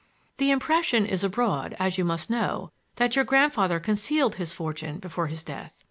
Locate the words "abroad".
1.23-1.75